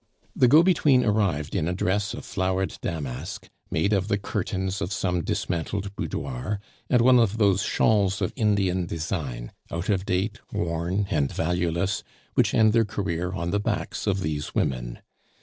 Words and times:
The 0.35 0.47
go 0.47 0.63
between 0.63 1.05
arrived 1.05 1.53
in 1.53 1.67
a 1.67 1.75
dress 1.75 2.15
of 2.15 2.25
flowered 2.25 2.75
damask, 2.81 3.51
made 3.69 3.93
of 3.93 4.07
the 4.07 4.17
curtains 4.17 4.81
of 4.81 4.91
some 4.91 5.23
dismantled 5.23 5.95
boudoir, 5.95 6.59
and 6.89 7.03
one 7.03 7.19
of 7.19 7.37
those 7.37 7.61
shawls 7.61 8.19
of 8.19 8.33
Indian 8.35 8.87
design 8.87 9.51
out 9.69 9.89
of 9.89 10.03
date, 10.07 10.39
worn, 10.51 11.05
and 11.11 11.31
valueless, 11.31 12.03
which 12.33 12.55
end 12.55 12.73
their 12.73 12.83
career 12.83 13.31
on 13.33 13.51
the 13.51 13.59
backs 13.59 14.07
of 14.07 14.21
these 14.21 14.55
women. 14.55 15.01